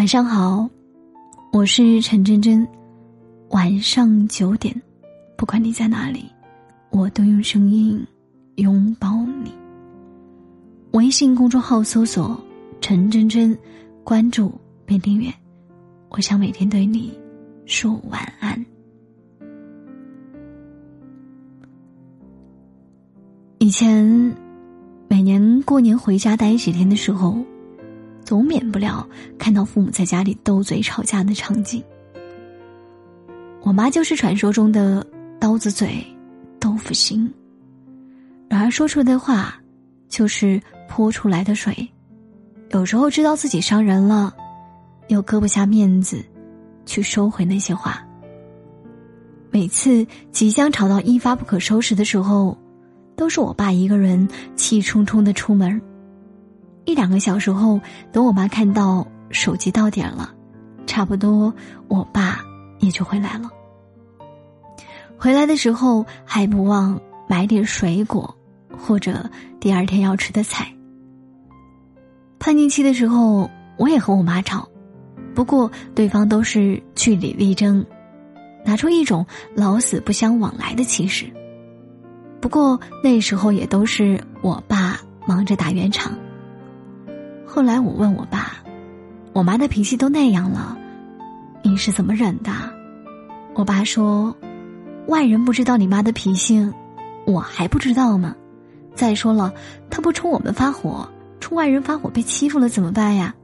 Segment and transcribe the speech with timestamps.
[0.00, 0.66] 晚上好，
[1.52, 2.66] 我是陈真真。
[3.50, 4.74] 晚上九点，
[5.36, 6.24] 不管你在哪里，
[6.88, 8.02] 我都用声音
[8.54, 9.14] 拥抱
[9.44, 9.52] 你。
[10.92, 12.42] 微信公众号搜索
[12.80, 13.54] “陈真真”，
[14.02, 14.50] 关注
[14.86, 15.30] 并订阅。
[16.08, 17.12] 我想每天对你
[17.66, 18.64] 说晚安。
[23.58, 24.34] 以前，
[25.08, 27.36] 每年过年回家待几天的时候。
[28.30, 29.04] 总免不了
[29.36, 31.82] 看到父母在家里斗嘴吵架的场景。
[33.60, 35.04] 我妈就是传说中的
[35.40, 36.00] 刀子嘴
[36.60, 37.28] 豆腐心，
[38.48, 39.60] 然而说出来的话
[40.08, 41.74] 就是泼出来的水。
[42.70, 44.32] 有时候知道自己伤人了，
[45.08, 46.24] 又搁不下面子
[46.86, 48.00] 去收回那些话。
[49.50, 52.56] 每次即将吵到一发不可收拾的时候，
[53.16, 55.82] 都是我爸一个人气冲冲的出门。
[56.84, 57.80] 一两个小时后，
[58.12, 60.34] 等我妈看到手机到点了，
[60.86, 61.52] 差不多
[61.88, 62.40] 我爸
[62.78, 63.50] 也就回来了。
[65.16, 68.34] 回来的时候还不忘买点水果，
[68.76, 69.28] 或者
[69.60, 70.72] 第二天要吃的菜。
[72.38, 74.68] 叛逆期的时候，我也和我妈吵，
[75.34, 77.84] 不过对方都是据理力争，
[78.64, 81.30] 拿出一种老死不相往来的气势。
[82.40, 86.18] 不过那时候也都是我爸忙着打圆场。
[87.52, 88.58] 后来我问我爸
[89.34, 90.78] ：“我妈的脾气都那样了，
[91.64, 92.52] 你是怎么忍的？”
[93.54, 94.32] 我爸说
[95.08, 96.72] ：“外人不知道你妈的脾性，
[97.26, 98.36] 我还不知道吗？
[98.94, 99.52] 再说了，
[99.90, 101.08] 她不冲我们发火，
[101.40, 103.34] 冲外人发火被欺负了怎么办呀？”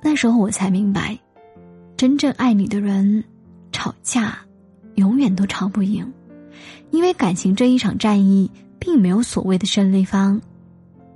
[0.00, 1.18] 那时候我才明白，
[1.96, 3.24] 真正爱你的人，
[3.72, 4.38] 吵架
[4.94, 6.08] 永远都吵不赢，
[6.92, 10.40] 因为感情这一场战役并没有所谓的胜利方。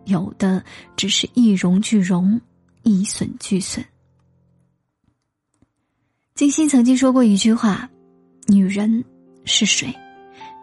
[0.07, 0.65] 有的
[0.97, 2.41] 只是一荣俱荣，
[2.83, 3.85] 一损俱损。
[6.34, 7.89] 金星曾经说过一句话
[8.47, 9.05] ：“女人
[9.44, 9.93] 是水，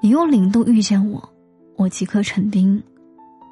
[0.01, 1.29] 你用零度遇见我，
[1.75, 2.81] 我即刻成冰；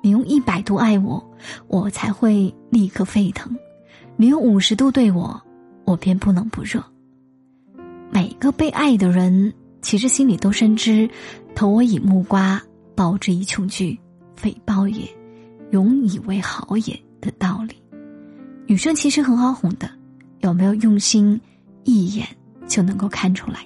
[0.02, 1.22] 你用一百度爱我，
[1.68, 3.50] 我才会立刻沸腾；
[4.16, 5.42] 你用五十度对我，
[5.84, 6.84] 我便不冷不热。”
[8.14, 11.10] 每个被爱的人，其实心里都深知
[11.56, 12.62] “投我以木瓜，
[12.96, 13.98] 报之以琼琚，
[14.36, 15.06] 非报也。”
[15.72, 17.76] 永以为好也的道理，
[18.68, 19.90] 女生其实很好哄的，
[20.40, 21.40] 有没有用心，
[21.86, 22.28] 一眼
[22.68, 23.60] 就能够看出来。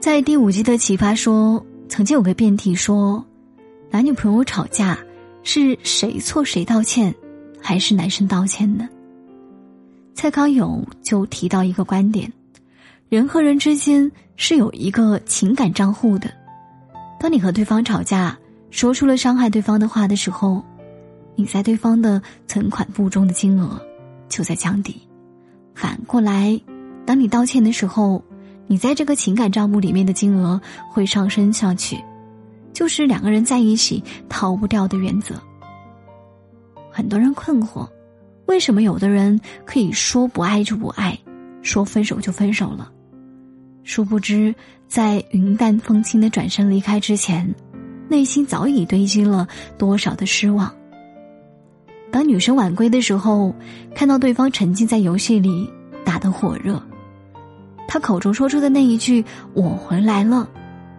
[0.00, 3.24] 在第五季的启发说，曾经有个辩题说，
[3.90, 4.98] 男女朋友吵架
[5.42, 7.14] 是谁错谁道歉，
[7.60, 8.88] 还是男生道歉呢？
[10.14, 12.32] 蔡康永就提到一个观点：
[13.10, 16.32] 人和人之间是有一个情感账户的，
[17.20, 18.38] 当你和对方吵架。
[18.76, 20.62] 说出了伤害对方的话的时候，
[21.34, 23.80] 你在对方的存款簿中的金额
[24.28, 24.92] 就在降低；
[25.74, 26.60] 反过来，
[27.06, 28.22] 当你道歉的时候，
[28.66, 30.60] 你在这个情感账目里面的金额
[30.90, 31.98] 会上升上去，
[32.74, 35.36] 就是两个人在一起逃不掉的原则。
[36.92, 37.88] 很多人困惑，
[38.44, 41.18] 为什么有的人可以说不爱就不爱，
[41.62, 42.92] 说分手就分手了？
[43.84, 44.54] 殊不知，
[44.86, 47.54] 在云淡风轻的转身离开之前。
[48.16, 49.46] 内心早已堆积了
[49.76, 50.74] 多少的失望。
[52.10, 53.54] 当女生晚归的时候，
[53.94, 55.70] 看到对方沉浸在游戏里
[56.02, 56.82] 打得火热，
[57.86, 59.22] 他口中说出的那一句
[59.52, 60.48] “我回来了”，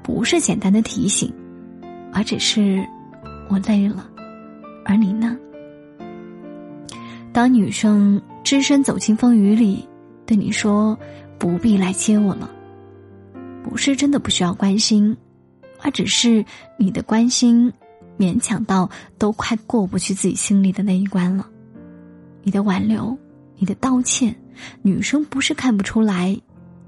[0.04, 1.34] 不是简单的提醒，
[2.14, 2.88] 而只是
[3.50, 4.08] 我累了。
[4.86, 5.36] 而你呢？
[7.34, 9.84] 当女生只身走进风雨里，
[10.28, 10.96] 对你说
[11.40, 12.48] “不必来接我了”，
[13.68, 15.18] 不是真的不需要关心。
[15.82, 16.46] 而只是
[16.78, 17.72] 你的关心，
[18.18, 21.48] 勉强到都快过不去自己心里的那一关了。
[22.44, 23.18] 你的挽留，
[23.58, 24.36] 你的道歉，
[24.82, 26.40] 女生不是看不出来，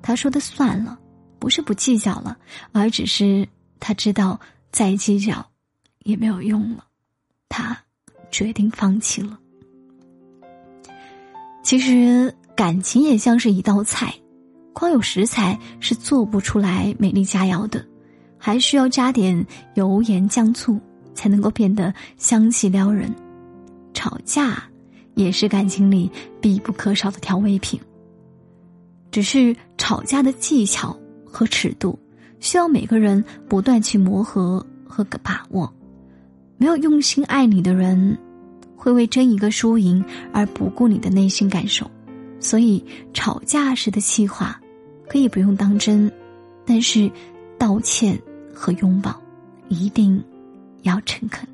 [0.01, 0.97] 她说的算了，
[1.37, 2.37] 不是不计较了，
[2.71, 3.47] 而只是
[3.79, 4.39] 她知道
[4.71, 5.45] 再计较
[5.99, 6.85] 也没有用了，
[7.49, 7.77] 她
[8.31, 9.39] 决定放弃了。
[11.61, 14.15] 其实感情也像是一道菜，
[14.73, 17.85] 光有食材是做不出来美丽佳肴的。
[18.39, 19.45] 还需要加点
[19.75, 20.79] 油盐酱醋，
[21.13, 23.13] 才能够变得香气撩人。
[23.93, 24.63] 吵架
[25.15, 26.09] 也是感情里
[26.39, 27.79] 必不可少的调味品。
[29.11, 31.99] 只是吵架的技巧和尺度，
[32.39, 35.71] 需要每个人不断去磨合和把握。
[36.57, 38.17] 没有用心爱你的人，
[38.75, 41.89] 会为争一个输赢而不顾你的内心感受。
[42.39, 42.81] 所以，
[43.13, 44.61] 吵架时的气话
[45.09, 46.09] 可以不用当真，
[46.65, 47.11] 但是
[47.57, 48.17] 道歉。
[48.59, 49.15] 和拥抱，
[49.69, 50.21] 一定
[50.81, 51.47] 要诚恳。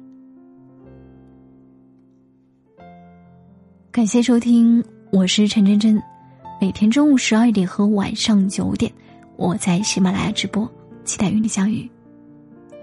[3.91, 6.01] 感谢收听，我是陈真真。
[6.59, 8.91] 每天中午十二点和晚上九点，
[9.37, 10.67] 我在喜马拉雅直播，
[11.03, 11.87] 期待与你相遇。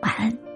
[0.03, 0.52] 晚安。